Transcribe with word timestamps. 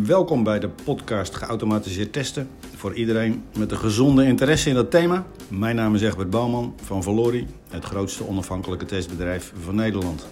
Welkom 0.00 0.44
bij 0.44 0.58
de 0.58 0.68
podcast 0.68 1.34
Geautomatiseerd 1.34 2.12
Testen. 2.12 2.48
Voor 2.76 2.94
iedereen 2.94 3.44
met 3.58 3.70
een 3.70 3.76
gezonde 3.76 4.24
interesse 4.24 4.68
in 4.68 4.74
dat 4.74 4.90
thema. 4.90 5.26
Mijn 5.48 5.76
naam 5.76 5.94
is 5.94 6.02
Egbert 6.02 6.30
Bouwman 6.30 6.74
van 6.82 7.02
Valori, 7.02 7.46
het 7.68 7.84
grootste 7.84 8.26
onafhankelijke 8.26 8.84
testbedrijf 8.84 9.52
van 9.60 9.74
Nederland. 9.74 10.26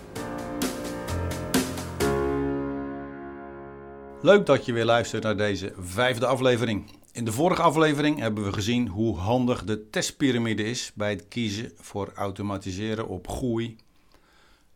Leuk 4.22 4.46
dat 4.46 4.66
je 4.66 4.72
weer 4.72 4.84
luistert 4.84 5.22
naar 5.22 5.36
deze 5.36 5.72
vijfde 5.78 6.26
aflevering. 6.26 6.90
In 7.12 7.24
de 7.24 7.32
vorige 7.32 7.62
aflevering 7.62 8.18
hebben 8.18 8.44
we 8.44 8.52
gezien 8.52 8.88
hoe 8.88 9.16
handig 9.16 9.64
de 9.64 9.90
testpyramide 9.90 10.62
is 10.62 10.92
bij 10.94 11.10
het 11.10 11.28
kiezen 11.28 11.72
voor 11.76 12.12
automatiseren 12.14 13.08
op 13.08 13.28
GUI, 13.28 13.76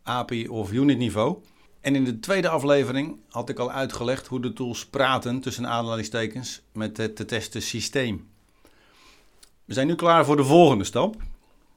API 0.02 0.48
of 0.48 0.72
unit 0.72 0.98
niveau. 0.98 1.36
En 1.84 1.94
in 1.94 2.04
de 2.04 2.20
tweede 2.20 2.48
aflevering 2.48 3.16
had 3.28 3.48
ik 3.48 3.58
al 3.58 3.70
uitgelegd 3.70 4.26
hoe 4.26 4.40
de 4.40 4.52
tools 4.52 4.86
praten 4.86 5.40
tussen 5.40 5.66
aanhalingstekens 5.66 6.62
met 6.72 6.96
het 6.96 7.16
te 7.16 7.24
testen 7.24 7.62
systeem. 7.62 8.28
We 9.64 9.74
zijn 9.74 9.86
nu 9.86 9.94
klaar 9.94 10.24
voor 10.24 10.36
de 10.36 10.44
volgende 10.44 10.84
stap: 10.84 11.16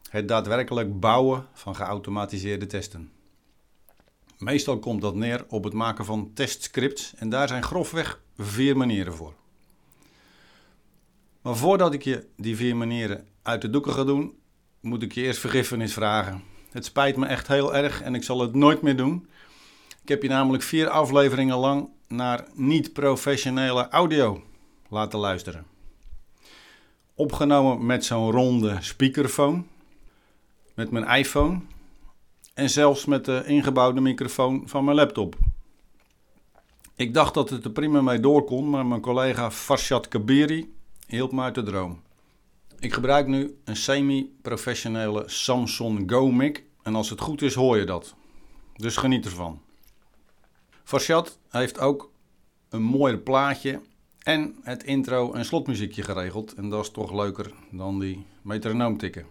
het 0.09 0.27
daadwerkelijk 0.27 0.99
bouwen 0.99 1.45
van 1.53 1.75
geautomatiseerde 1.75 2.65
testen. 2.65 3.11
Meestal 4.37 4.79
komt 4.79 5.01
dat 5.01 5.15
neer 5.15 5.45
op 5.47 5.63
het 5.63 5.73
maken 5.73 6.05
van 6.05 6.31
testscripts 6.33 7.13
en 7.15 7.29
daar 7.29 7.47
zijn 7.47 7.63
grofweg 7.63 8.19
vier 8.37 8.77
manieren 8.77 9.13
voor. 9.13 9.33
Maar 11.41 11.55
voordat 11.55 11.93
ik 11.93 12.03
je 12.03 12.27
die 12.35 12.55
vier 12.55 12.75
manieren 12.75 13.27
uit 13.41 13.61
de 13.61 13.69
doeken 13.69 13.93
ga 13.93 14.03
doen, 14.03 14.37
moet 14.79 15.03
ik 15.03 15.11
je 15.11 15.21
eerst 15.21 15.39
vergiffenis 15.39 15.93
vragen. 15.93 16.43
Het 16.71 16.85
spijt 16.85 17.17
me 17.17 17.25
echt 17.25 17.47
heel 17.47 17.75
erg 17.75 18.01
en 18.01 18.15
ik 18.15 18.23
zal 18.23 18.39
het 18.39 18.53
nooit 18.53 18.81
meer 18.81 18.97
doen. 18.97 19.27
Ik 20.07 20.13
heb 20.13 20.21
je 20.21 20.29
namelijk 20.29 20.63
vier 20.63 20.89
afleveringen 20.89 21.57
lang 21.57 21.89
naar 22.07 22.47
niet-professionele 22.53 23.89
audio 23.89 24.43
laten 24.89 25.19
luisteren. 25.19 25.65
Opgenomen 27.15 27.85
met 27.85 28.05
zo'n 28.05 28.31
ronde 28.31 28.77
speakerphone, 28.79 29.63
met 30.73 30.91
mijn 30.91 31.19
iPhone 31.19 31.59
en 32.53 32.69
zelfs 32.69 33.05
met 33.05 33.25
de 33.25 33.43
ingebouwde 33.45 34.01
microfoon 34.01 34.63
van 34.65 34.83
mijn 34.83 34.97
laptop. 34.97 35.35
Ik 36.95 37.13
dacht 37.13 37.33
dat 37.33 37.49
het 37.49 37.65
er 37.65 37.71
prima 37.71 38.01
mee 38.01 38.19
door 38.19 38.43
kon, 38.43 38.69
maar 38.69 38.85
mijn 38.85 39.01
collega 39.01 39.51
Farshad 39.51 40.07
Kabiri 40.07 40.73
hielp 41.07 41.31
me 41.31 41.41
uit 41.41 41.55
de 41.55 41.63
droom. 41.63 42.01
Ik 42.79 42.93
gebruik 42.93 43.27
nu 43.27 43.57
een 43.63 43.75
semi-professionele 43.75 45.23
Samsung 45.25 46.11
Go 46.11 46.31
mic 46.31 46.63
en 46.83 46.95
als 46.95 47.09
het 47.09 47.21
goed 47.21 47.41
is 47.41 47.53
hoor 47.53 47.77
je 47.77 47.85
dat. 47.85 48.15
Dus 48.75 48.97
geniet 48.97 49.25
ervan. 49.25 49.65
Farshad 50.87 51.39
heeft 51.49 51.79
ook 51.79 52.11
een 52.69 52.81
mooi 52.81 53.17
plaatje 53.17 53.81
en 54.19 54.55
het 54.61 54.83
intro- 54.83 55.33
en 55.33 55.45
slotmuziekje 55.45 56.03
geregeld. 56.03 56.53
En 56.53 56.69
dat 56.69 56.83
is 56.83 56.91
toch 56.91 57.13
leuker 57.13 57.51
dan 57.71 57.99
die 57.99 58.25
metronoom 58.41 58.97
tikken. 58.97 59.25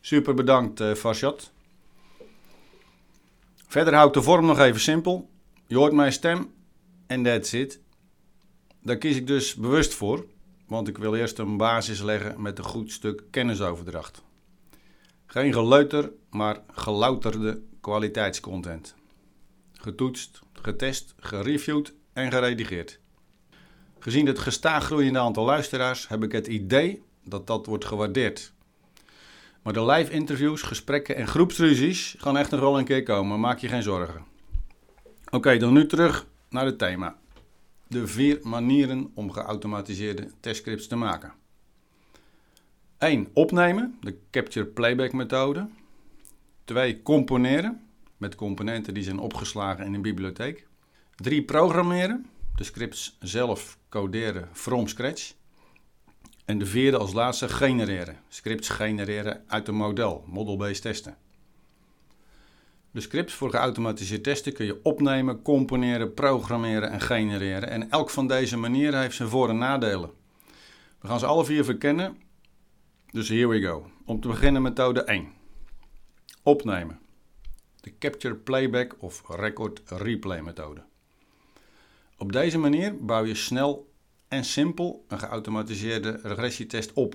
Super 0.00 0.34
bedankt 0.34 0.80
uh, 0.80 0.94
Farshad. 0.94 1.50
Verder 3.66 3.94
hou 3.94 4.06
ik 4.06 4.14
de 4.14 4.22
vorm 4.22 4.46
nog 4.46 4.58
even 4.58 4.80
simpel. 4.80 5.28
Je 5.66 5.76
hoort 5.76 5.92
mijn 5.92 6.12
stem 6.12 6.52
en 7.06 7.22
that's 7.22 7.52
it. 7.52 7.80
Daar 8.82 8.98
kies 8.98 9.16
ik 9.16 9.26
dus 9.26 9.54
bewust 9.54 9.94
voor, 9.94 10.26
want 10.66 10.88
ik 10.88 10.98
wil 10.98 11.14
eerst 11.14 11.38
een 11.38 11.56
basis 11.56 12.00
leggen 12.00 12.42
met 12.42 12.58
een 12.58 12.64
goed 12.64 12.92
stuk 12.92 13.22
kennisoverdracht. 13.30 14.22
Geen 15.26 15.52
geleuter, 15.52 16.12
maar 16.30 16.60
gelouterde 16.70 17.62
kwaliteitscontent. 17.80 18.94
Getoetst, 19.72 20.40
getest, 20.62 21.14
gereviewd 21.18 21.94
en 22.12 22.30
geredigeerd. 22.30 23.00
Gezien 23.98 24.26
het 24.26 24.38
gestaag 24.38 24.84
groeiende 24.84 25.18
aantal 25.18 25.44
luisteraars 25.44 26.08
heb 26.08 26.22
ik 26.22 26.32
het 26.32 26.46
idee 26.46 27.02
dat 27.24 27.46
dat 27.46 27.66
wordt 27.66 27.84
gewaardeerd. 27.84 28.52
Maar 29.62 29.72
de 29.72 29.84
live 29.84 30.12
interviews, 30.12 30.62
gesprekken 30.62 31.16
en 31.16 31.26
groepsruzies 31.26 32.14
gaan 32.18 32.36
echt 32.36 32.50
nog 32.50 32.60
wel 32.60 32.78
een 32.78 32.84
keer 32.84 33.02
komen, 33.02 33.40
maak 33.40 33.58
je 33.58 33.68
geen 33.68 33.82
zorgen. 33.82 34.24
Oké, 35.30 35.56
dan 35.56 35.72
nu 35.72 35.86
terug 35.86 36.26
naar 36.48 36.64
het 36.64 36.78
thema. 36.78 37.16
De 37.86 38.06
vier 38.06 38.38
manieren 38.42 39.10
om 39.14 39.30
geautomatiseerde 39.30 40.30
testscripts 40.40 40.86
te 40.86 40.96
maken. 40.96 41.32
1. 42.98 43.28
Opnemen, 43.32 43.98
de 44.00 44.18
Capture 44.30 44.66
Playback 44.66 45.12
methode. 45.12 45.68
2. 46.64 47.02
Componeren, 47.02 47.80
met 48.22 48.34
componenten 48.34 48.94
die 48.94 49.02
zijn 49.02 49.18
opgeslagen 49.18 49.84
in 49.84 49.94
een 49.94 50.02
bibliotheek. 50.02 50.66
3. 51.16 51.42
Programmeren, 51.42 52.26
de 52.56 52.64
scripts 52.64 53.16
zelf 53.20 53.78
coderen 53.88 54.48
from 54.52 54.88
scratch. 54.88 55.32
En 56.44 56.58
de 56.58 56.66
vierde 56.66 56.96
als 56.98 57.12
laatste 57.12 57.48
genereren, 57.48 58.16
scripts 58.28 58.68
genereren 58.68 59.44
uit 59.46 59.68
een 59.68 59.74
model, 59.74 60.24
model-based 60.26 60.82
testen. 60.82 61.16
De 62.90 63.00
scripts 63.00 63.34
voor 63.34 63.50
geautomatiseerd 63.50 64.24
testen 64.24 64.52
kun 64.52 64.66
je 64.66 64.80
opnemen, 64.82 65.42
componeren, 65.42 66.14
programmeren 66.14 66.90
en 66.90 67.00
genereren. 67.00 67.68
En 67.68 67.90
elk 67.90 68.10
van 68.10 68.26
deze 68.28 68.56
manieren 68.56 69.00
heeft 69.00 69.16
zijn 69.16 69.28
voor- 69.28 69.48
en 69.48 69.58
nadelen. 69.58 70.10
We 71.00 71.08
gaan 71.08 71.18
ze 71.18 71.26
alle 71.26 71.44
vier 71.44 71.64
verkennen. 71.64 72.16
Dus 73.10 73.28
here 73.28 73.46
we 73.46 73.62
go. 73.62 73.90
Om 74.04 74.20
te 74.20 74.28
beginnen 74.28 74.62
methode 74.62 75.04
1. 75.04 75.28
Opnemen. 76.42 77.01
De 77.82 77.98
Capture 77.98 78.34
Playback 78.34 78.96
of 78.98 79.22
Record 79.28 79.82
Replay 79.84 80.42
methode. 80.42 80.82
Op 82.16 82.32
deze 82.32 82.58
manier 82.58 83.04
bouw 83.04 83.24
je 83.24 83.34
snel 83.34 83.90
en 84.28 84.44
simpel 84.44 85.04
een 85.08 85.18
geautomatiseerde 85.18 86.20
regressietest 86.22 86.92
op. 86.92 87.12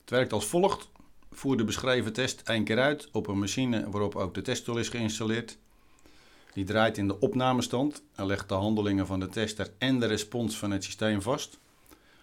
Het 0.00 0.10
werkt 0.10 0.32
als 0.32 0.46
volgt. 0.46 0.88
Voer 1.30 1.56
de 1.56 1.64
beschreven 1.64 2.12
test 2.12 2.40
één 2.40 2.64
keer 2.64 2.78
uit 2.78 3.08
op 3.12 3.26
een 3.26 3.38
machine 3.38 3.90
waarop 3.90 4.14
ook 4.16 4.34
de 4.34 4.42
testtool 4.42 4.78
is 4.78 4.88
geïnstalleerd. 4.88 5.58
Die 6.52 6.64
draait 6.64 6.98
in 6.98 7.06
de 7.06 7.20
opnamestand 7.20 8.02
en 8.14 8.26
legt 8.26 8.48
de 8.48 8.54
handelingen 8.54 9.06
van 9.06 9.20
de 9.20 9.28
tester 9.28 9.72
en 9.78 10.00
de 10.00 10.06
respons 10.06 10.58
van 10.58 10.70
het 10.70 10.84
systeem 10.84 11.22
vast. 11.22 11.58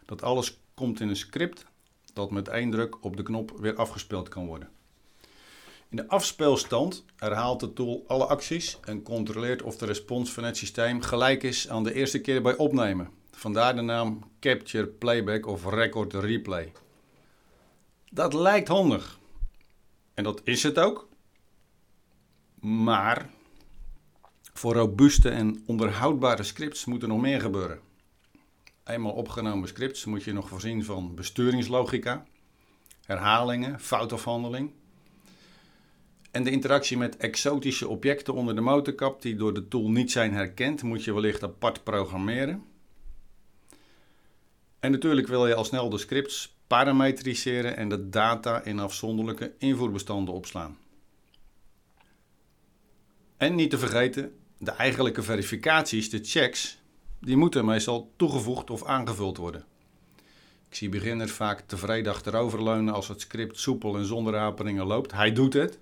Dat 0.06 0.22
alles 0.22 0.60
komt 0.74 1.00
in 1.00 1.10
een 1.10 1.16
script 1.16 1.66
dat 2.14 2.32
met 2.32 2.48
één 2.48 2.72
druk 2.72 3.04
op 3.04 3.18
de 3.18 3.24
knop 3.24 3.52
weer 3.60 3.76
afgespeeld 3.76 4.30
kan 4.30 4.46
worden. 4.46 4.70
In 5.94 6.00
de 6.00 6.08
afspeelstand 6.08 7.06
herhaalt 7.16 7.60
de 7.60 7.74
tool 7.74 8.04
alle 8.08 8.26
acties 8.26 8.78
en 8.86 9.04
controleert 9.04 9.62
of 9.62 9.78
de 9.78 9.86
respons 9.86 10.32
van 10.32 10.44
het 10.44 10.58
systeem 10.58 11.02
gelijk 11.02 11.44
is 11.44 11.70
aan 11.70 11.84
de 11.84 11.94
eerste 11.94 12.22
keer 12.22 12.42
bij 12.42 12.56
opnemen. 12.56 13.10
Vandaar 13.32 13.76
de 13.76 13.82
naam 13.82 14.20
Capture 14.40 14.88
Playback 14.88 15.46
of 15.46 15.66
Record 15.66 16.14
Replay. 16.14 16.72
Dat 18.10 18.34
lijkt 18.34 18.68
handig. 18.68 19.20
En 20.14 20.24
dat 20.24 20.42
is 20.44 20.64
het 20.64 20.80
ook. 20.80 21.10
Maar 22.60 23.30
voor 24.54 24.74
robuuste 24.74 25.30
en 25.30 25.64
onderhoudbare 25.66 26.44
scripts 26.44 26.86
moet 26.86 27.02
er 27.02 27.08
nog 27.08 27.22
meer 27.22 27.42
gebeuren. 27.42 27.80
Eenmaal 28.84 29.14
opgenomen 29.14 29.68
scripts 29.68 30.06
moet 30.06 30.24
je 30.24 30.34
nog 30.34 30.50
voorzien 30.50 30.86
van 30.86 31.16
besturingslogica, 31.16 32.26
herhalingen, 33.06 33.80
foutafhandeling. 33.80 34.72
En 36.34 36.44
de 36.44 36.52
interactie 36.52 36.98
met 36.98 37.18
exotische 37.18 37.88
objecten 37.88 38.34
onder 38.34 38.56
de 38.56 38.62
motorkap 38.62 39.22
die 39.22 39.36
door 39.36 39.54
de 39.54 39.68
tool 39.68 39.90
niet 39.90 40.12
zijn 40.12 40.34
herkend, 40.34 40.84
moet 40.84 41.04
je 41.04 41.14
wellicht 41.14 41.44
apart 41.44 41.84
programmeren. 41.84 42.64
En 44.80 44.92
natuurlijk 44.92 45.28
wil 45.28 45.48
je 45.48 45.56
al 45.56 45.64
snel 45.64 45.90
de 45.90 45.98
scripts 45.98 46.58
parametriseren 46.68 47.78
en 47.78 47.90
de 47.90 48.10
data 48.10 48.64
in 48.64 48.80
afzonderlijke 48.80 49.54
invoerbestanden 49.58 50.34
opslaan. 50.34 50.78
En 53.38 53.56
niet 53.56 53.70
te 53.70 53.78
vergeten, 53.78 54.38
de 54.58 54.72
eigenlijke 54.72 55.24
verificaties, 55.24 56.10
de 56.10 56.20
checks, 56.24 56.80
die 57.20 57.38
moeten 57.38 57.66
meestal 57.66 58.14
toegevoegd 58.16 58.70
of 58.70 58.84
aangevuld 58.84 59.38
worden. 59.38 59.66
Ik 60.70 60.76
zie 60.76 60.90
beginners 60.90 61.32
vaak 61.32 61.60
tevreden 61.60 62.14
achteroverleunen 62.14 62.94
als 62.94 63.08
het 63.08 63.22
script 63.22 63.60
soepel 63.60 63.98
en 63.98 64.06
zonder 64.06 64.36
haperingen 64.36 64.86
loopt. 64.86 65.12
Hij 65.12 65.32
doet 65.32 65.54
het. 65.54 65.80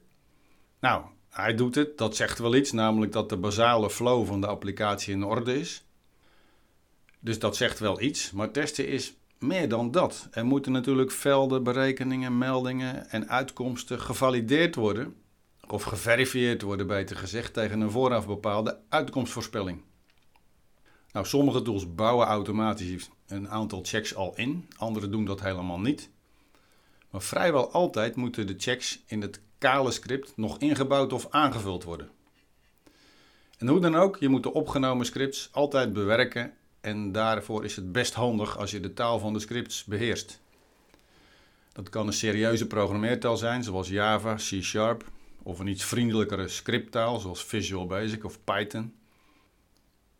Nou, 0.81 1.03
hij 1.29 1.55
doet 1.55 1.75
het, 1.75 1.97
dat 1.97 2.15
zegt 2.15 2.39
wel 2.39 2.55
iets, 2.55 2.71
namelijk 2.71 3.11
dat 3.11 3.29
de 3.29 3.37
basale 3.37 3.89
flow 3.89 4.25
van 4.25 4.41
de 4.41 4.47
applicatie 4.47 5.13
in 5.13 5.23
orde 5.23 5.59
is. 5.59 5.83
Dus 7.19 7.39
dat 7.39 7.55
zegt 7.55 7.79
wel 7.79 8.01
iets, 8.01 8.31
maar 8.31 8.51
testen 8.51 8.87
is 8.87 9.13
meer 9.37 9.69
dan 9.69 9.91
dat. 9.91 10.27
Er 10.31 10.45
moeten 10.45 10.71
natuurlijk 10.71 11.11
velden, 11.11 11.63
berekeningen, 11.63 12.37
meldingen 12.37 13.09
en 13.09 13.29
uitkomsten 13.29 13.99
gevalideerd 13.99 14.75
worden, 14.75 15.15
of 15.67 15.83
geverifieerd 15.83 16.61
worden, 16.61 16.87
beter 16.87 17.17
gezegd, 17.17 17.53
tegen 17.53 17.81
een 17.81 17.91
vooraf 17.91 18.27
bepaalde 18.27 18.79
uitkomstvoorspelling. 18.89 19.81
Nou, 21.11 21.25
sommige 21.25 21.61
tools 21.61 21.95
bouwen 21.95 22.27
automatisch 22.27 23.09
een 23.27 23.49
aantal 23.49 23.79
checks 23.83 24.15
al 24.15 24.33
in, 24.35 24.69
andere 24.77 25.09
doen 25.09 25.25
dat 25.25 25.41
helemaal 25.41 25.79
niet. 25.79 26.09
Maar 27.09 27.21
vrijwel 27.21 27.71
altijd 27.71 28.15
moeten 28.15 28.47
de 28.47 28.55
checks 28.57 29.03
in 29.05 29.21
het 29.21 29.41
kale 29.61 29.91
script 29.91 30.33
nog 30.35 30.57
ingebouwd 30.57 31.13
of 31.13 31.27
aangevuld 31.29 31.83
worden. 31.83 32.09
En 33.57 33.67
hoe 33.67 33.79
dan 33.79 33.95
ook, 33.95 34.17
je 34.17 34.29
moet 34.29 34.43
de 34.43 34.53
opgenomen 34.53 35.05
scripts 35.05 35.49
altijd 35.51 35.93
bewerken 35.93 36.53
En 36.81 37.11
daarvoor 37.11 37.65
is 37.65 37.75
het 37.75 37.91
best 37.91 38.13
handig 38.13 38.57
als 38.57 38.71
je 38.71 38.79
de 38.79 38.93
taal 38.93 39.19
van 39.19 39.33
de 39.33 39.39
scripts 39.39 39.83
beheerst. 39.83 40.39
Dat 41.71 41.89
kan 41.89 42.07
een 42.07 42.13
serieuze 42.13 42.67
programmeertaal 42.67 43.37
zijn, 43.37 43.63
zoals 43.63 43.89
Java, 43.89 44.35
C 44.35 44.61
Sharp, 44.61 45.03
of 45.43 45.59
een 45.59 45.67
iets 45.67 45.83
vriendelijkere 45.83 46.47
scripttaal, 46.47 47.19
zoals 47.19 47.43
Visual 47.43 47.85
Basic 47.85 48.23
of 48.23 48.43
Python. 48.43 48.93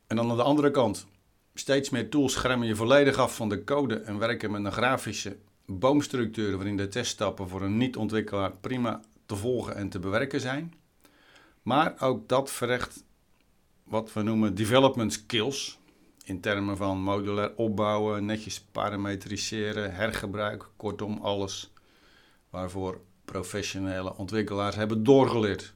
En 0.07 0.15
dan 0.15 0.29
aan 0.29 0.37
de 0.37 0.43
andere 0.43 0.71
kant, 0.71 1.07
steeds 1.53 1.89
meer 1.89 2.09
tools 2.09 2.33
schermen 2.33 2.67
je 2.67 2.75
volledig 2.75 3.17
af 3.17 3.35
van 3.35 3.49
de 3.49 3.63
code 3.63 3.95
en 3.95 4.17
werken 4.17 4.51
met 4.51 4.65
een 4.65 4.71
grafische 4.71 5.37
boomstructuur 5.65 6.55
waarin 6.55 6.77
de 6.77 6.87
teststappen 6.87 7.47
voor 7.47 7.61
een 7.61 7.77
niet-ontwikkelaar 7.77 8.51
prima 8.51 9.01
te 9.31 9.37
volgen 9.37 9.75
en 9.75 9.89
te 9.89 9.99
bewerken 9.99 10.39
zijn. 10.39 10.73
Maar 11.61 11.95
ook 11.99 12.27
dat 12.27 12.51
vergt 12.51 13.03
wat 13.83 14.13
we 14.13 14.21
noemen 14.21 14.55
development 14.55 15.13
skills. 15.13 15.79
In 16.23 16.41
termen 16.41 16.77
van 16.77 17.01
modulair 17.01 17.55
opbouwen, 17.55 18.25
netjes 18.25 18.61
parametriseren, 18.61 19.95
hergebruik, 19.95 20.69
kortom 20.75 21.17
alles 21.21 21.73
waarvoor 22.49 23.01
professionele 23.25 24.17
ontwikkelaars 24.17 24.75
hebben 24.75 25.03
doorgeleerd. 25.03 25.73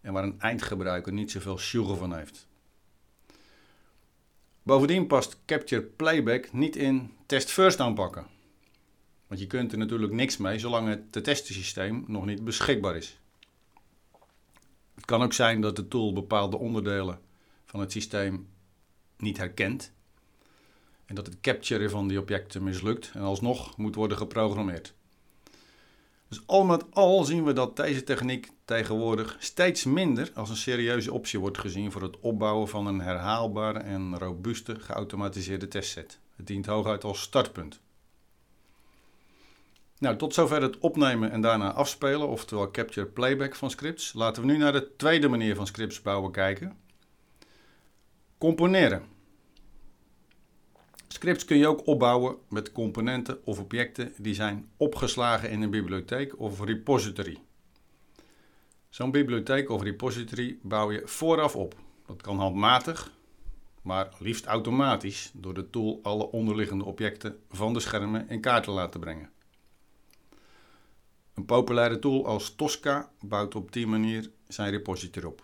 En 0.00 0.12
waar 0.12 0.24
een 0.24 0.40
eindgebruiker 0.40 1.12
niet 1.12 1.30
zoveel 1.30 1.58
sjoegen 1.58 1.96
van 1.96 2.14
heeft. 2.14 2.48
Bovendien 4.62 5.06
past 5.06 5.38
Capture 5.46 5.82
Playback 5.82 6.52
niet 6.52 6.76
in 6.76 7.12
Test 7.26 7.50
First 7.50 7.80
aanpakken. 7.80 8.35
Want 9.26 9.40
je 9.40 9.46
kunt 9.46 9.72
er 9.72 9.78
natuurlijk 9.78 10.12
niks 10.12 10.36
mee 10.36 10.58
zolang 10.58 10.88
het 10.88 11.24
testensysteem 11.24 12.04
nog 12.06 12.24
niet 12.24 12.44
beschikbaar 12.44 12.96
is. 12.96 13.20
Het 14.94 15.04
kan 15.04 15.22
ook 15.22 15.32
zijn 15.32 15.60
dat 15.60 15.76
de 15.76 15.88
tool 15.88 16.12
bepaalde 16.12 16.56
onderdelen 16.56 17.20
van 17.64 17.80
het 17.80 17.92
systeem 17.92 18.48
niet 19.16 19.36
herkent. 19.36 19.92
En 21.04 21.14
dat 21.14 21.26
het 21.26 21.40
capturen 21.40 21.90
van 21.90 22.08
die 22.08 22.20
objecten 22.20 22.62
mislukt 22.62 23.10
en 23.14 23.20
alsnog 23.20 23.76
moet 23.76 23.94
worden 23.94 24.16
geprogrammeerd. 24.16 24.94
Dus 26.28 26.42
al 26.46 26.64
met 26.64 26.84
al 26.90 27.24
zien 27.24 27.44
we 27.44 27.52
dat 27.52 27.76
deze 27.76 28.04
techniek 28.04 28.50
tegenwoordig 28.64 29.36
steeds 29.38 29.84
minder 29.84 30.30
als 30.34 30.50
een 30.50 30.56
serieuze 30.56 31.12
optie 31.12 31.40
wordt 31.40 31.58
gezien 31.58 31.92
voor 31.92 32.02
het 32.02 32.20
opbouwen 32.20 32.68
van 32.68 32.86
een 32.86 33.00
herhaalbare 33.00 33.78
en 33.78 34.18
robuuste 34.18 34.80
geautomatiseerde 34.80 35.68
testset. 35.68 36.18
Het 36.36 36.46
dient 36.46 36.66
hooguit 36.66 37.04
als 37.04 37.20
startpunt. 37.20 37.80
Nou, 39.98 40.16
tot 40.16 40.34
zover 40.34 40.62
het 40.62 40.78
opnemen 40.78 41.30
en 41.30 41.40
daarna 41.40 41.72
afspelen, 41.72 42.28
oftewel 42.28 42.70
capture 42.70 43.06
playback 43.06 43.54
van 43.54 43.70
scripts. 43.70 44.12
Laten 44.12 44.42
we 44.42 44.48
nu 44.48 44.56
naar 44.56 44.72
de 44.72 44.96
tweede 44.96 45.28
manier 45.28 45.54
van 45.54 45.66
scripts 45.66 46.02
bouwen 46.02 46.32
kijken. 46.32 46.76
Componeren. 48.38 49.02
Scripts 51.08 51.44
kun 51.44 51.56
je 51.56 51.66
ook 51.66 51.86
opbouwen 51.86 52.36
met 52.48 52.72
componenten 52.72 53.46
of 53.46 53.58
objecten 53.58 54.12
die 54.16 54.34
zijn 54.34 54.68
opgeslagen 54.76 55.50
in 55.50 55.62
een 55.62 55.70
bibliotheek 55.70 56.40
of 56.40 56.64
repository. 56.64 57.38
Zo'n 58.88 59.10
bibliotheek 59.10 59.70
of 59.70 59.82
repository 59.82 60.58
bouw 60.62 60.92
je 60.92 61.02
vooraf 61.04 61.56
op. 61.56 61.74
Dat 62.06 62.22
kan 62.22 62.38
handmatig, 62.38 63.12
maar 63.82 64.08
liefst 64.18 64.44
automatisch 64.44 65.30
door 65.34 65.54
de 65.54 65.70
tool 65.70 66.00
alle 66.02 66.30
onderliggende 66.30 66.84
objecten 66.84 67.38
van 67.50 67.72
de 67.72 67.80
schermen 67.80 68.28
in 68.28 68.40
kaart 68.40 68.64
te 68.64 68.70
laten 68.70 69.00
brengen. 69.00 69.30
Een 71.36 71.44
populaire 71.44 71.98
tool 71.98 72.26
als 72.26 72.54
Tosca 72.54 73.10
bouwt 73.20 73.54
op 73.54 73.72
die 73.72 73.86
manier 73.86 74.30
zijn 74.48 74.70
repository 74.70 75.26
op. 75.26 75.42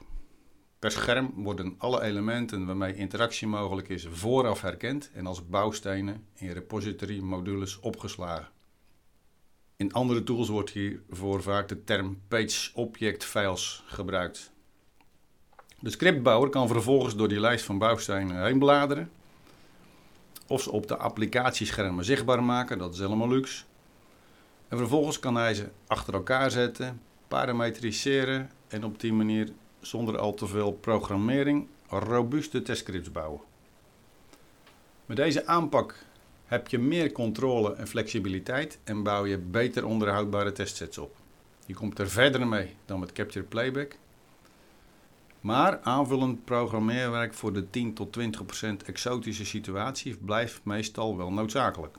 Per 0.78 0.90
scherm 0.90 1.32
worden 1.34 1.74
alle 1.78 2.02
elementen 2.02 2.66
waarmee 2.66 2.94
interactie 2.94 3.46
mogelijk 3.46 3.88
is 3.88 4.06
vooraf 4.10 4.60
herkend 4.60 5.10
en 5.14 5.26
als 5.26 5.48
bouwstenen 5.48 6.26
in 6.34 6.50
repository 6.50 7.20
modules 7.20 7.80
opgeslagen. 7.80 8.48
In 9.76 9.92
andere 9.92 10.22
tools 10.22 10.48
wordt 10.48 10.70
hiervoor 10.70 11.42
vaak 11.42 11.68
de 11.68 11.84
term 11.84 12.20
page 12.28 12.70
object 12.74 13.24
files 13.24 13.82
gebruikt. 13.86 14.52
De 15.80 15.90
scriptbouwer 15.90 16.50
kan 16.50 16.68
vervolgens 16.68 17.16
door 17.16 17.28
die 17.28 17.40
lijst 17.40 17.64
van 17.64 17.78
bouwstenen 17.78 18.44
heen 18.44 18.58
bladeren 18.58 19.10
of 20.46 20.62
ze 20.62 20.70
op 20.70 20.86
de 20.86 20.96
applicatieschermen 20.96 22.04
zichtbaar 22.04 22.42
maken, 22.42 22.78
dat 22.78 22.94
is 22.94 23.00
helemaal 23.00 23.28
luxe. 23.28 23.64
En 24.72 24.78
vervolgens 24.78 25.18
kan 25.18 25.34
hij 25.34 25.54
ze 25.54 25.68
achter 25.86 26.14
elkaar 26.14 26.50
zetten, 26.50 27.00
parametriseren 27.28 28.50
en 28.68 28.84
op 28.84 29.00
die 29.00 29.12
manier 29.12 29.48
zonder 29.80 30.18
al 30.18 30.34
te 30.34 30.46
veel 30.46 30.72
programmering 30.72 31.66
robuuste 31.88 32.62
testscripts 32.62 33.12
bouwen. 33.12 33.40
Met 35.06 35.16
deze 35.16 35.46
aanpak 35.46 36.04
heb 36.44 36.68
je 36.68 36.78
meer 36.78 37.12
controle 37.12 37.74
en 37.74 37.88
flexibiliteit 37.88 38.78
en 38.84 39.02
bouw 39.02 39.24
je 39.24 39.38
beter 39.38 39.86
onderhoudbare 39.86 40.52
testsets 40.52 40.98
op. 40.98 41.16
Je 41.66 41.74
komt 41.74 41.98
er 41.98 42.08
verder 42.10 42.46
mee 42.46 42.76
dan 42.84 43.00
met 43.00 43.12
Capture 43.12 43.44
Playback. 43.44 43.96
Maar 45.40 45.80
aanvullend 45.80 46.44
programmeerwerk 46.44 47.34
voor 47.34 47.52
de 47.52 47.70
10 47.70 47.94
tot 47.94 48.18
20% 48.18 48.22
exotische 48.86 49.46
situatie 49.46 50.16
blijft 50.16 50.60
meestal 50.64 51.16
wel 51.16 51.32
noodzakelijk. 51.32 51.96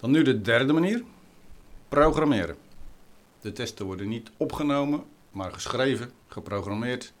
Dan 0.00 0.10
nu 0.10 0.22
de 0.22 0.40
derde 0.40 0.72
manier: 0.72 1.04
programmeren. 1.88 2.56
De 3.40 3.52
testen 3.52 3.86
worden 3.86 4.08
niet 4.08 4.30
opgenomen, 4.36 5.04
maar 5.30 5.52
geschreven, 5.52 6.12
geprogrammeerd 6.28 7.12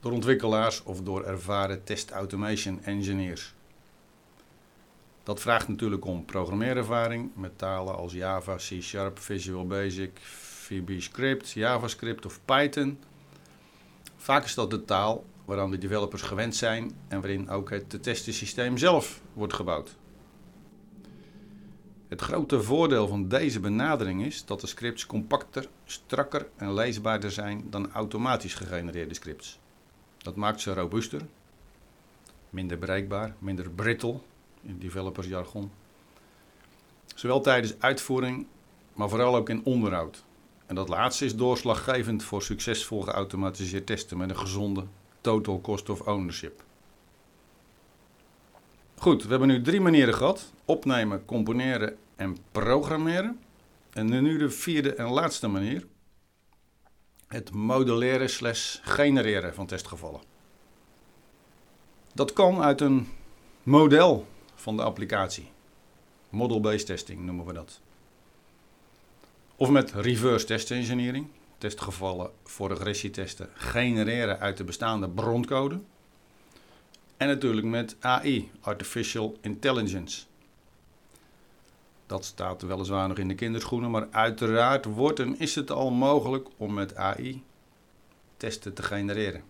door 0.00 0.12
ontwikkelaars 0.12 0.82
of 0.82 1.00
door 1.00 1.24
ervaren 1.24 1.84
test 1.84 2.10
automation 2.10 2.84
engineers. 2.84 3.54
Dat 5.22 5.40
vraagt 5.40 5.68
natuurlijk 5.68 6.04
om 6.04 6.24
programmeerervaring 6.24 7.30
met 7.34 7.58
talen 7.58 7.96
als 7.96 8.12
Java, 8.12 8.56
C 8.56 8.82
Sharp, 8.82 9.18
Visual 9.18 9.66
Basic, 9.66 10.18
VB-script, 10.20 11.50
JavaScript 11.50 12.26
of 12.26 12.40
Python. 12.44 12.98
Vaak 14.16 14.44
is 14.44 14.54
dat 14.54 14.70
de 14.70 14.84
taal 14.84 15.24
waaraan 15.44 15.70
de 15.70 15.78
developers 15.78 16.22
gewend 16.22 16.56
zijn 16.56 16.96
en 17.08 17.20
waarin 17.20 17.50
ook 17.50 17.70
het 17.70 18.02
testensysteem 18.02 18.78
zelf 18.78 19.20
wordt 19.32 19.54
gebouwd. 19.54 19.96
Het 22.08 22.20
grote 22.20 22.62
voordeel 22.62 23.08
van 23.08 23.28
deze 23.28 23.60
benadering 23.60 24.24
is 24.24 24.44
dat 24.44 24.60
de 24.60 24.66
scripts 24.66 25.06
compacter, 25.06 25.68
strakker 25.84 26.48
en 26.56 26.74
leesbaarder 26.74 27.30
zijn 27.30 27.66
dan 27.70 27.92
automatisch 27.92 28.54
gegenereerde 28.54 29.14
scripts. 29.14 29.58
Dat 30.18 30.36
maakt 30.36 30.60
ze 30.60 30.74
robuuster, 30.74 31.20
minder 32.50 32.78
bereikbaar, 32.78 33.34
minder 33.38 33.70
brittle 33.70 34.18
in 34.62 34.78
developersjargon. 34.78 35.70
Zowel 37.14 37.40
tijdens 37.40 37.74
uitvoering, 37.78 38.46
maar 38.92 39.08
vooral 39.08 39.36
ook 39.36 39.48
in 39.48 39.64
onderhoud. 39.64 40.24
En 40.66 40.74
dat 40.74 40.88
laatste 40.88 41.24
is 41.24 41.36
doorslaggevend 41.36 42.22
voor 42.22 42.42
succesvol 42.42 43.00
geautomatiseerd 43.00 43.86
testen 43.86 44.16
met 44.16 44.30
een 44.30 44.38
gezonde 44.38 44.84
total 45.20 45.60
cost 45.60 45.88
of 45.88 46.00
ownership. 46.00 46.65
Goed, 48.98 49.22
we 49.22 49.30
hebben 49.30 49.48
nu 49.48 49.62
drie 49.62 49.80
manieren 49.80 50.14
gehad: 50.14 50.52
opnemen, 50.64 51.24
componeren 51.24 51.96
en 52.16 52.36
programmeren. 52.52 53.40
En 53.92 54.06
nu 54.22 54.38
de 54.38 54.50
vierde 54.50 54.94
en 54.94 55.08
laatste 55.08 55.48
manier: 55.48 55.86
het 57.28 57.52
modelleren 57.52 58.30
slash 58.30 58.78
genereren 58.82 59.54
van 59.54 59.66
testgevallen. 59.66 60.20
Dat 62.14 62.32
kan 62.32 62.62
uit 62.62 62.80
een 62.80 63.08
model 63.62 64.26
van 64.54 64.76
de 64.76 64.82
applicatie. 64.82 65.50
Model-based 66.28 66.86
testing 66.86 67.20
noemen 67.20 67.46
we 67.46 67.52
dat. 67.52 67.80
Of 69.56 69.70
met 69.70 69.92
reverse 69.92 70.46
test 70.46 70.70
engineering, 70.70 71.28
testgevallen 71.58 72.30
voor 72.44 72.68
regressietesten 72.68 73.48
genereren 73.54 74.38
uit 74.38 74.56
de 74.56 74.64
bestaande 74.64 75.08
broncode. 75.08 75.80
En 77.16 77.28
natuurlijk 77.28 77.66
met 77.66 77.96
AI, 78.00 78.50
Artificial 78.60 79.36
Intelligence. 79.40 80.24
Dat 82.06 82.24
staat 82.24 82.62
weliswaar 82.62 83.08
nog 83.08 83.18
in 83.18 83.28
de 83.28 83.34
kinderschoenen, 83.34 83.90
maar 83.90 84.08
uiteraard 84.10 84.84
wordt 84.84 85.20
en 85.20 85.38
is 85.38 85.54
het 85.54 85.70
al 85.70 85.90
mogelijk 85.90 86.48
om 86.56 86.74
met 86.74 86.96
AI 86.96 87.42
testen 88.36 88.74
te 88.74 88.82
genereren. 88.82 89.42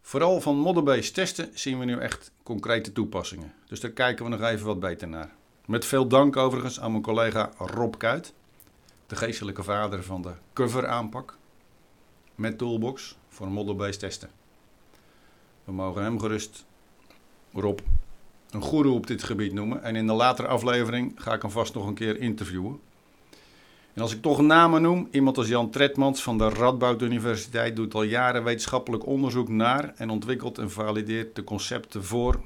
Vooral 0.00 0.40
van 0.40 0.56
model-based 0.56 1.14
testen 1.14 1.50
zien 1.54 1.78
we 1.78 1.84
nu 1.84 1.98
echt 1.98 2.30
concrete 2.42 2.92
toepassingen. 2.92 3.54
Dus 3.66 3.80
daar 3.80 3.90
kijken 3.90 4.24
we 4.24 4.30
nog 4.30 4.42
even 4.42 4.66
wat 4.66 4.80
beter 4.80 5.08
naar. 5.08 5.32
Met 5.66 5.84
veel 5.84 6.08
dank 6.08 6.36
overigens 6.36 6.80
aan 6.80 6.90
mijn 6.90 7.02
collega 7.02 7.52
Rob 7.58 7.94
Kuit, 7.96 8.32
de 9.06 9.16
geestelijke 9.16 9.62
vader 9.62 10.02
van 10.02 10.22
de 10.22 10.32
cover 10.52 10.86
aanpak 10.86 11.36
met 12.34 12.58
Toolbox 12.58 13.16
voor 13.28 13.48
model-based 13.48 13.98
testen. 13.98 14.30
We 15.64 15.72
mogen 15.72 16.02
hem 16.02 16.20
gerust, 16.20 16.66
Rob, 17.52 17.78
een 18.50 18.62
goeroe 18.62 18.94
op 18.94 19.06
dit 19.06 19.22
gebied 19.22 19.52
noemen. 19.52 19.82
En 19.82 19.96
in 19.96 20.06
de 20.06 20.12
latere 20.12 20.48
aflevering 20.48 21.12
ga 21.16 21.34
ik 21.34 21.42
hem 21.42 21.50
vast 21.50 21.74
nog 21.74 21.86
een 21.86 21.94
keer 21.94 22.20
interviewen. 22.20 22.80
En 23.94 24.02
als 24.02 24.14
ik 24.14 24.22
toch 24.22 24.40
namen 24.40 24.82
noem, 24.82 25.08
iemand 25.10 25.38
als 25.38 25.48
Jan 25.48 25.70
Tretmans 25.70 26.22
van 26.22 26.38
de 26.38 26.48
Radboud 26.48 27.02
Universiteit 27.02 27.76
doet 27.76 27.94
al 27.94 28.02
jaren 28.02 28.44
wetenschappelijk 28.44 29.06
onderzoek 29.06 29.48
naar 29.48 29.94
en 29.96 30.10
ontwikkelt 30.10 30.58
en 30.58 30.70
valideert 30.70 31.36
de 31.36 31.44
concepten 31.44 32.04
voor 32.04 32.40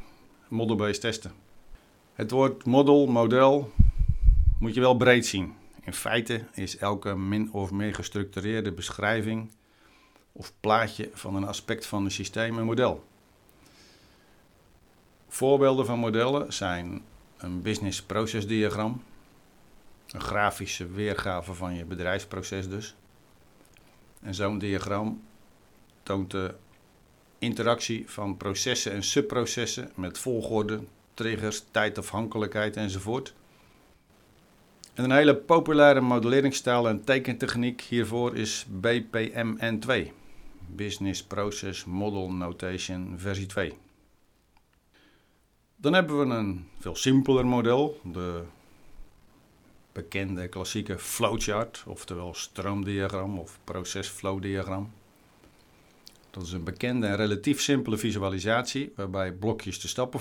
model-based 0.48 1.00
testen. 1.00 1.32
Het 2.14 2.30
woord 2.30 2.64
model, 2.64 3.06
model, 3.06 3.72
moet 4.58 4.74
je 4.74 4.80
wel 4.80 4.96
breed 4.96 5.26
zien. 5.26 5.54
In 5.82 5.92
feite 5.92 6.44
is 6.54 6.76
elke 6.76 7.16
min 7.16 7.52
of 7.52 7.70
meer 7.70 7.94
gestructureerde 7.94 8.72
beschrijving 8.72 9.50
of 10.36 10.52
plaatje 10.60 11.10
van 11.12 11.34
een 11.34 11.46
aspect 11.46 11.86
van 11.86 12.04
een 12.04 12.10
systeem 12.10 12.58
een 12.58 12.64
model. 12.64 13.04
Voorbeelden 15.28 15.86
van 15.86 15.98
modellen 15.98 16.52
zijn 16.52 17.02
een 17.36 17.62
business 17.62 18.02
process 18.02 18.46
diagram, 18.46 19.02
een 20.06 20.20
grafische 20.20 20.86
weergave 20.86 21.54
van 21.54 21.74
je 21.74 21.84
bedrijfsproces 21.84 22.68
dus. 22.68 22.94
En 24.20 24.34
zo'n 24.34 24.58
diagram 24.58 25.22
toont 26.02 26.30
de 26.30 26.54
interactie 27.38 28.10
van 28.10 28.36
processen 28.36 28.92
en 28.92 29.02
subprocessen 29.02 29.90
met 29.94 30.18
volgorde, 30.18 30.80
triggers, 31.14 31.64
tijdafhankelijkheid 31.70 32.76
enzovoort. 32.76 33.34
En 34.94 35.04
een 35.04 35.10
hele 35.10 35.36
populaire 35.36 36.00
modelleringsstijl 36.00 36.88
en 36.88 37.04
tekentechniek 37.04 37.80
hiervoor 37.80 38.36
is 38.36 38.66
BPMN2, 38.70 40.10
Business 40.74 41.24
Process 41.24 41.84
Model 41.84 42.32
Notation 42.32 43.14
versie 43.18 43.46
2. 43.46 43.72
Dan 45.76 45.92
hebben 45.92 46.18
we 46.18 46.34
een 46.34 46.68
veel 46.78 46.96
simpeler 46.96 47.46
model, 47.46 48.00
de 48.04 48.42
bekende 49.92 50.48
klassieke 50.48 50.98
flowchart, 50.98 51.84
oftewel 51.86 52.34
stroomdiagram 52.34 53.38
of 53.38 53.58
procesflowdiagram. 53.64 54.90
Dat 56.30 56.42
is 56.42 56.52
een 56.52 56.64
bekende 56.64 57.06
en 57.06 57.16
relatief 57.16 57.60
simpele 57.60 57.96
visualisatie 57.98 58.92
waarbij 58.96 59.32
blokjes 59.32 59.80
de 59.80 59.88
stappen 59.88 60.20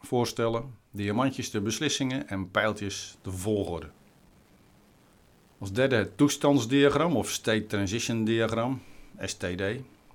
voorstellen, 0.00 0.74
diamantjes 0.90 1.50
de 1.50 1.60
beslissingen 1.60 2.28
en 2.28 2.50
pijltjes 2.50 3.16
de 3.22 3.30
volgorde. 3.30 3.90
Als 5.58 5.72
derde 5.72 5.96
het 5.96 6.16
toestandsdiagram 6.16 7.16
of 7.16 7.30
State 7.30 7.66
Transition 7.66 8.24
Diagram, 8.24 8.82
STD. 9.28 9.62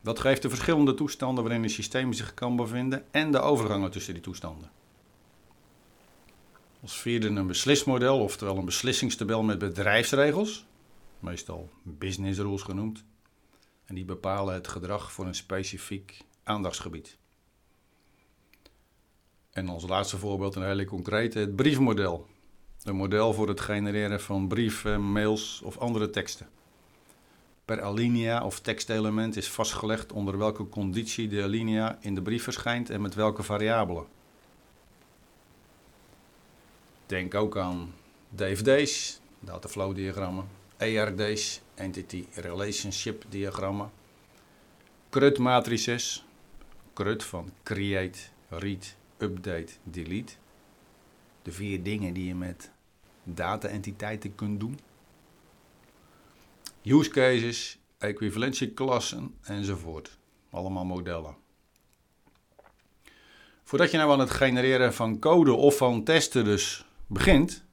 Dat 0.02 0.20
geeft 0.20 0.42
de 0.42 0.50
verschillende 0.50 0.94
toestanden 0.94 1.44
waarin 1.44 1.64
een 1.64 1.70
systeem 1.70 2.14
zich 2.14 2.34
kan 2.34 2.56
bevinden 2.56 3.06
en 3.12 3.32
de 3.32 3.40
overgangen 3.40 3.92
tussen 3.92 4.14
die 4.14 4.24
toestanden. 4.24 4.72
Als 6.82 7.00
vierde 7.00 7.28
een 7.28 7.48
beslismodel, 7.48 8.20
oftewel 8.20 8.58
een 8.58 8.66
beslissingstabel 8.66 9.44
met 9.44 9.58
bedrijfsregels, 9.58 10.66
meestal 11.20 11.70
business 11.84 12.40
rules 12.40 12.62
genoemd. 12.62 13.04
En 13.86 13.96
die 13.96 14.06
bepalen 14.06 14.54
het 14.54 14.68
gedrag 14.68 15.12
voor 15.12 15.26
een 15.26 15.36
specifiek 15.36 16.18
aandachtsgebied. 16.44 17.18
En 19.52 19.70
als 19.70 19.88
laatste 19.88 20.18
voorbeeld 20.18 20.56
een 20.56 20.66
hele 20.66 20.86
concrete, 20.86 21.40
het 21.40 21.56
briefmodel. 21.56 22.28
Een 22.84 22.96
model 22.96 23.34
voor 23.34 23.48
het 23.48 23.62
genereren 23.62 24.22
van 24.22 24.48
brieven, 24.48 25.12
mails 25.12 25.62
of 25.64 25.78
andere 25.78 26.10
teksten. 26.10 26.50
Per 27.67 27.81
alinea 27.81 28.43
of 28.43 28.59
tekstelement 28.59 29.36
is 29.36 29.50
vastgelegd 29.50 30.12
onder 30.12 30.38
welke 30.38 30.69
conditie 30.69 31.27
de 31.27 31.43
alinea 31.43 31.97
in 32.01 32.15
de 32.15 32.21
brief 32.21 32.43
verschijnt 32.43 32.89
en 32.89 33.01
met 33.01 33.15
welke 33.15 33.43
variabelen. 33.43 34.05
Denk 37.05 37.36
ook 37.36 37.57
aan 37.57 37.93
DFD's, 38.29 39.19
dataflow 39.39 39.95
diagrammen, 39.95 40.47
ERD's, 40.77 41.62
Entity 41.75 42.25
Relationship 42.36 43.25
diagrammen, 43.29 43.91
CRUD 45.09 45.38
matrices, 45.38 46.25
CRUD 46.93 47.24
van 47.24 47.51
Create, 47.63 48.19
Read, 48.50 48.95
Update, 49.17 49.74
Delete. 49.83 50.33
De 51.41 51.51
vier 51.51 51.83
dingen 51.83 52.13
die 52.13 52.27
je 52.27 52.36
met 52.36 52.71
data-entiteiten 53.24 54.36
kunt 54.36 54.59
doen. 54.59 54.79
Use 56.88 57.10
cases, 57.10 57.79
equivalentieklassen 57.98 59.36
enzovoort. 59.41 60.17
Allemaal 60.50 60.86
modellen. 60.86 61.36
Voordat 63.63 63.91
je 63.91 63.98
nou 63.98 64.12
aan 64.12 64.20
het 64.20 64.29
genereren 64.29 64.94
van 64.94 65.20
code 65.20 65.53
of 65.53 65.77
van 65.77 66.03
testen 66.03 66.44
dus 66.44 66.86
begint, 67.08 67.63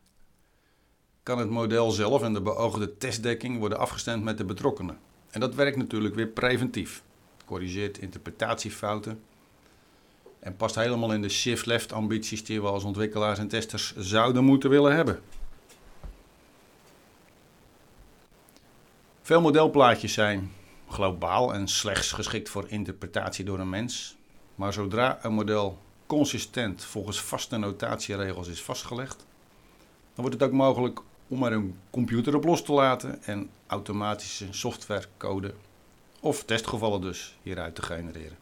kan 1.22 1.38
het 1.38 1.50
model 1.50 1.90
zelf 1.90 2.22
en 2.22 2.32
de 2.32 2.42
beoogde 2.42 2.96
testdekking 2.96 3.58
worden 3.58 3.78
afgestemd 3.78 4.24
met 4.24 4.38
de 4.38 4.44
betrokkenen. 4.44 4.98
En 5.30 5.40
dat 5.40 5.54
werkt 5.54 5.76
natuurlijk 5.76 6.14
weer 6.14 6.26
preventief. 6.26 7.02
Corrigeert 7.44 7.98
interpretatiefouten 7.98 9.22
en 10.38 10.56
past 10.56 10.74
helemaal 10.74 11.12
in 11.12 11.22
de 11.22 11.28
shift-left 11.28 11.92
ambities 11.92 12.44
die 12.44 12.60
we 12.60 12.66
als 12.66 12.84
ontwikkelaars 12.84 13.38
en 13.38 13.48
testers 13.48 13.96
zouden 13.96 14.44
moeten 14.44 14.70
willen 14.70 14.94
hebben. 14.94 15.20
Veel 19.24 19.40
modelplaatjes 19.40 20.12
zijn 20.12 20.52
globaal 20.88 21.54
en 21.54 21.68
slechts 21.68 22.12
geschikt 22.12 22.48
voor 22.48 22.68
interpretatie 22.68 23.44
door 23.44 23.58
een 23.58 23.68
mens. 23.68 24.16
Maar 24.54 24.72
zodra 24.72 25.18
een 25.22 25.32
model 25.32 25.78
consistent 26.06 26.84
volgens 26.84 27.20
vaste 27.20 27.56
notatieregels 27.56 28.48
is 28.48 28.62
vastgelegd, 28.62 29.16
dan 30.14 30.24
wordt 30.24 30.32
het 30.32 30.42
ook 30.42 30.52
mogelijk 30.52 31.00
om 31.28 31.42
er 31.42 31.52
een 31.52 31.78
computer 31.90 32.34
op 32.34 32.44
los 32.44 32.62
te 32.64 32.72
laten 32.72 33.22
en 33.22 33.50
automatische 33.66 34.46
softwarecode 34.50 35.54
of 36.20 36.44
testgevallen 36.44 37.00
dus 37.00 37.36
hieruit 37.42 37.74
te 37.74 37.82
genereren. 37.82 38.38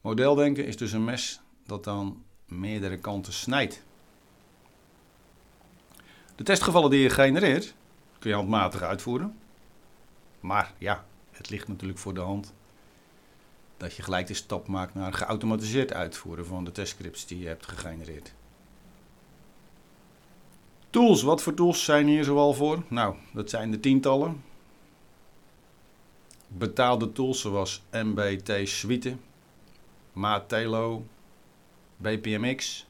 Modeldenken 0.00 0.66
is 0.66 0.76
dus 0.76 0.92
een 0.92 1.04
mes 1.04 1.40
dat 1.66 1.84
dan 1.84 2.22
meerdere 2.44 2.98
kanten 2.98 3.32
snijdt. 3.32 3.82
De 6.34 6.44
testgevallen 6.44 6.90
die 6.90 7.00
je 7.00 7.10
genereert, 7.10 7.74
handmatig 8.34 8.82
uitvoeren. 8.82 9.38
Maar 10.40 10.72
ja, 10.78 11.04
het 11.30 11.50
ligt 11.50 11.68
natuurlijk 11.68 11.98
voor 11.98 12.14
de 12.14 12.20
hand 12.20 12.52
dat 13.76 13.96
je 13.96 14.02
gelijk 14.02 14.26
de 14.26 14.34
stap 14.34 14.66
maakt 14.66 14.94
naar 14.94 15.12
geautomatiseerd 15.12 15.92
uitvoeren 15.92 16.46
van 16.46 16.64
de 16.64 16.72
testscripts 16.72 17.26
die 17.26 17.38
je 17.38 17.46
hebt 17.46 17.66
gegenereerd. 17.66 18.34
Tools, 20.90 21.22
wat 21.22 21.42
voor 21.42 21.54
tools 21.54 21.84
zijn 21.84 22.06
hier 22.06 22.24
zoal 22.24 22.54
voor? 22.54 22.82
Nou, 22.88 23.16
dat 23.32 23.50
zijn 23.50 23.70
de 23.70 23.80
tientallen. 23.80 24.44
Betaalde 26.48 27.12
tools 27.12 27.40
zoals 27.40 27.82
MBT 27.90 28.68
Suite, 28.68 29.16
Matelo, 30.12 31.06
BPMX 31.96 32.86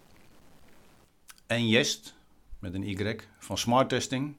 en 1.47 1.69
Jest 1.69 2.14
met 2.59 2.75
een 2.75 2.88
Y 2.88 3.16
van 3.38 3.59
Smart 3.59 3.88
Testing. 3.88 4.37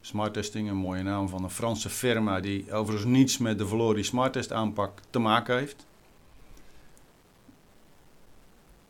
Smart 0.00 0.32
Testing, 0.32 0.68
een 0.68 0.76
mooie 0.76 1.02
naam 1.02 1.28
van 1.28 1.44
een 1.44 1.50
Franse 1.50 1.90
firma 1.90 2.40
die 2.40 2.72
overigens 2.72 3.10
niets 3.10 3.38
met 3.38 3.58
de 3.58 3.66
Valori 3.66 4.04
Smart 4.04 4.32
Test 4.32 4.52
aanpak 4.52 5.00
te 5.10 5.18
maken 5.18 5.56
heeft. 5.56 5.86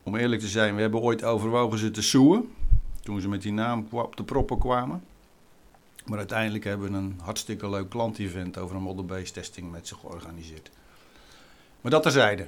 Om 0.03 0.17
eerlijk 0.17 0.41
te 0.41 0.49
zijn, 0.49 0.75
we 0.75 0.81
hebben 0.81 1.01
ooit 1.01 1.25
overwogen 1.25 1.79
ze 1.79 1.91
te 1.91 2.03
soeën 2.03 2.55
toen 3.03 3.21
ze 3.21 3.29
met 3.29 3.43
die 3.43 3.53
naam 3.53 3.87
op 3.91 4.17
de 4.17 4.25
proppen 4.25 4.59
kwamen. 4.59 5.05
Maar 6.07 6.19
uiteindelijk 6.19 6.65
hebben 6.65 6.91
we 6.91 6.97
een 6.97 7.21
hartstikke 7.23 7.71
leuk 7.71 7.89
klant-event 7.89 8.59
over 8.59 8.77
een 8.77 8.83
model-based 8.83 9.35
testing 9.35 9.71
met 9.71 9.89
ze 9.89 9.95
georganiseerd. 9.95 10.71
Maar 11.81 11.91
dat 11.91 12.03
terzijde. 12.03 12.47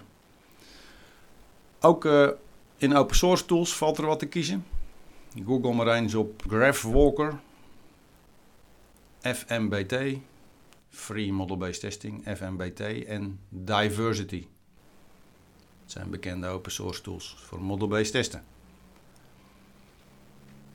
Ook 1.81 2.05
uh, 2.05 2.29
in 2.77 2.97
open 2.97 3.17
source 3.17 3.45
tools 3.45 3.77
valt 3.77 3.99
er 3.99 4.07
wat 4.07 4.19
te 4.19 4.27
kiezen. 4.27 4.67
Google 5.47 5.73
maar 5.73 5.87
eens 5.87 6.15
op 6.15 6.43
GraphWalker, 6.47 7.41
FMBT, 9.23 10.19
Free 10.89 11.33
Model-Based 11.33 11.81
Testing, 11.81 12.25
FMBT 12.37 12.81
en 13.05 13.41
Diversity. 13.49 14.47
Het 15.83 15.93
zijn 15.93 16.11
bekende 16.11 16.47
open 16.47 16.73
source 16.73 17.03
tools 17.03 17.37
voor 17.39 17.61
model-based 17.61 18.13
testen. 18.13 18.45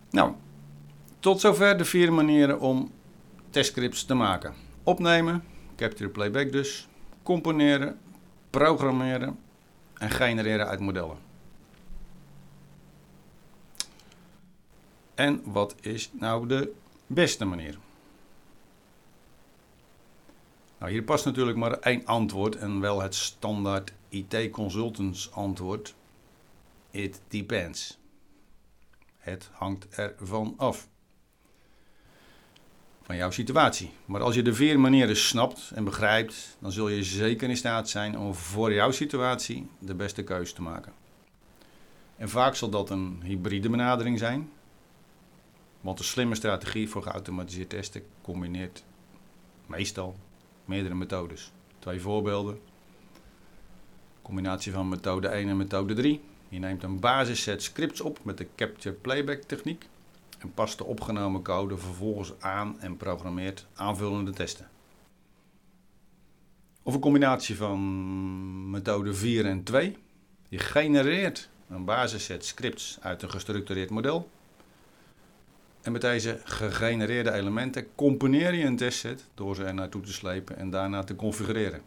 Nou, 0.10 0.34
tot 1.20 1.40
zover 1.40 1.78
de 1.78 1.86
vier 1.86 2.14
manieren 2.14 2.60
om 2.60 2.92
testscripts 3.50 4.06
te 4.06 4.14
maken. 4.14 4.54
Opnemen, 4.84 5.44
capture 5.76 6.10
playback 6.10 6.52
dus, 6.52 6.88
componeren, 7.24 8.00
programmeren 8.50 9.40
en 9.94 10.10
genereren 10.10 10.68
uit 10.68 10.80
modellen. 10.80 11.18
En 15.16 15.42
wat 15.44 15.76
is 15.82 16.12
nou 16.14 16.48
de 16.48 16.74
beste 17.08 17.46
manier? 17.46 17.78
Nou, 20.78 20.92
hier 20.92 21.04
past 21.04 21.26
natuurlijk 21.26 21.58
maar 21.58 21.72
één 21.72 22.06
antwoord 22.06 22.56
en 22.56 22.80
wel 22.80 23.02
het 23.02 23.16
standaard 23.16 23.94
IT 24.10 24.50
consultants 24.52 25.32
antwoord. 25.32 25.96
It 26.92 27.22
depends. 27.28 27.98
Het 29.18 29.50
hangt 29.54 29.88
ervan 29.90 30.54
af. 30.58 30.88
van 33.02 33.16
jouw 33.16 33.32
situatie. 33.32 33.92
Maar 34.06 34.22
als 34.22 34.36
je 34.36 34.42
de 34.42 34.54
vier 34.54 34.80
manieren 34.80 35.18
snapt 35.18 35.72
en 35.76 35.84
begrijpt, 35.84 36.58
dan 36.60 36.72
zul 36.72 36.90
je 36.90 37.04
zeker 37.04 37.50
in 37.50 37.58
staat 37.58 37.90
zijn 37.90 38.18
om 38.18 38.34
voor 38.34 38.74
jouw 38.74 38.92
situatie 38.92 39.70
de 39.80 39.96
beste 39.96 40.24
keuze 40.24 40.54
te 40.54 40.62
maken. 40.62 40.94
En 42.18 42.30
vaak 42.30 42.56
zal 42.56 42.70
dat 42.70 42.90
een 42.90 43.22
hybride 43.24 43.70
benadering 43.70 44.20
zijn, 44.20 44.52
want 45.82 46.00
een 46.00 46.06
slimme 46.06 46.36
strategie 46.36 46.90
voor 46.90 47.04
geautomatiseerd 47.04 47.70
testen 47.70 48.04
combineert 48.22 48.84
meestal 49.66 50.16
meerdere 50.68 50.96
methodes. 50.96 51.52
Twee 51.80 52.02
voorbeelden. 52.02 52.60
Combinatie 54.22 54.72
van 54.72 54.90
methode 54.90 55.28
1 55.28 55.50
en 55.50 55.58
methode 55.58 55.94
3. 55.94 56.22
Je 56.50 56.60
neemt 56.60 56.84
een 56.84 57.00
basisset 57.00 57.64
scripts 57.64 58.02
op 58.02 58.20
met 58.24 58.38
de 58.38 58.48
capture 58.56 58.96
playback 58.96 59.42
techniek 59.42 59.88
en 60.40 60.54
past 60.54 60.78
de 60.78 60.84
opgenomen 60.84 61.42
code 61.42 61.78
vervolgens 61.78 62.34
aan 62.40 62.80
en 62.80 62.98
programmeert 62.98 63.66
aanvullende 63.74 64.32
testen. 64.32 64.70
Of 66.84 66.94
een 66.94 67.00
combinatie 67.00 67.56
van 67.56 68.70
methode 68.70 69.14
4 69.14 69.46
en 69.46 69.64
2. 69.64 69.98
Je 70.50 70.60
genereert 70.60 71.50
een 71.70 71.86
basisset 71.86 72.46
scripts 72.46 72.98
uit 73.02 73.22
een 73.22 73.30
gestructureerd 73.30 73.90
model. 73.90 74.30
En 75.82 75.92
met 75.92 76.02
deze 76.02 76.40
gegenereerde 76.44 77.32
elementen 77.32 77.88
componeer 77.96 78.54
je 78.54 78.66
een 78.66 78.76
testset 78.76 79.28
door 79.34 79.56
ze 79.56 79.64
er 79.64 79.74
naartoe 79.74 80.02
te 80.02 80.14
slepen 80.14 80.58
en 80.58 80.70
daarna 80.70 81.04
te 81.04 81.16
configureren. 81.16 81.82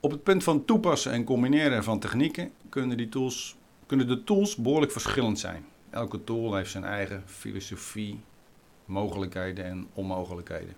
Op 0.00 0.10
het 0.10 0.22
punt 0.22 0.44
van 0.44 0.64
toepassen 0.64 1.12
en 1.12 1.24
combineren 1.24 1.84
van 1.84 1.98
technieken 1.98 2.52
kunnen, 2.68 2.96
die 2.96 3.08
tools, 3.08 3.56
kunnen 3.86 4.06
de 4.06 4.24
tools 4.24 4.56
behoorlijk 4.56 4.92
verschillend 4.92 5.38
zijn. 5.38 5.64
Elke 5.90 6.24
tool 6.24 6.54
heeft 6.54 6.70
zijn 6.70 6.84
eigen 6.84 7.22
filosofie, 7.26 8.20
mogelijkheden 8.84 9.64
en 9.64 9.88
onmogelijkheden. 9.94 10.74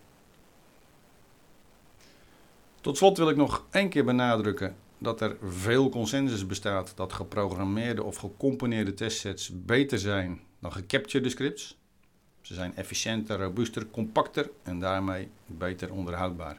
Tot 2.80 2.96
slot 2.96 3.18
wil 3.18 3.28
ik 3.28 3.36
nog 3.36 3.64
één 3.70 3.88
keer 3.88 4.04
benadrukken 4.04 4.76
dat 5.00 5.20
er 5.20 5.36
veel 5.42 5.88
consensus 5.88 6.46
bestaat 6.46 6.92
dat 6.96 7.12
geprogrammeerde 7.12 8.02
of 8.02 8.16
gecomponeerde 8.16 8.94
testsets 8.94 9.50
beter 9.64 9.98
zijn 9.98 10.40
dan 10.58 10.72
gecaptured 10.72 11.30
scripts. 11.30 11.78
Ze 12.40 12.54
zijn 12.54 12.76
efficiënter, 12.76 13.38
robuuster, 13.38 13.86
compacter 13.90 14.50
en 14.62 14.80
daarmee 14.80 15.28
beter 15.46 15.92
onderhoudbaar. 15.92 16.58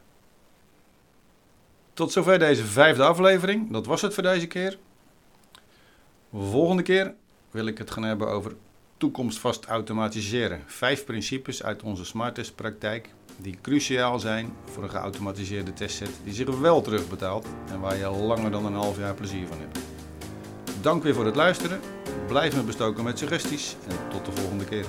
Tot 1.94 2.12
zover 2.12 2.38
deze 2.38 2.64
vijfde 2.64 3.02
aflevering. 3.02 3.70
Dat 3.70 3.86
was 3.86 4.02
het 4.02 4.14
voor 4.14 4.22
deze 4.22 4.46
keer. 4.46 4.78
Volgende 6.32 6.82
keer 6.82 7.14
wil 7.50 7.66
ik 7.66 7.78
het 7.78 7.90
gaan 7.90 8.02
hebben 8.02 8.28
over 8.28 8.56
toekomstvast 8.96 9.64
automatiseren. 9.64 10.62
Vijf 10.66 11.04
principes 11.04 11.62
uit 11.62 11.82
onze 11.82 12.04
smarttest 12.04 12.54
praktijk 12.54 13.08
die 13.42 13.58
cruciaal 13.62 14.18
zijn 14.18 14.52
voor 14.64 14.82
een 14.82 14.90
geautomatiseerde 14.90 15.72
testset 15.72 16.10
die 16.24 16.34
zich 16.34 16.58
wel 16.58 16.80
terugbetaalt 16.82 17.46
en 17.70 17.80
waar 17.80 17.96
je 17.96 18.08
langer 18.08 18.50
dan 18.50 18.66
een 18.66 18.74
half 18.74 18.98
jaar 18.98 19.14
plezier 19.14 19.46
van 19.46 19.58
hebt. 19.58 19.78
Dank 20.80 21.02
weer 21.02 21.14
voor 21.14 21.26
het 21.26 21.36
luisteren. 21.36 21.80
Blijf 22.26 22.56
me 22.56 22.62
bestoken 22.62 23.04
met 23.04 23.18
suggesties 23.18 23.76
en 23.88 23.96
tot 24.10 24.24
de 24.26 24.40
volgende 24.40 24.64
keer. 24.64 24.86